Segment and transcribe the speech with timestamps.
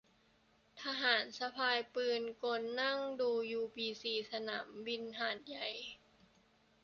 [0.81, 5.67] ทหารสะพายปืนกลนั่งดูยูบีซี สนามบินหาดใหญ่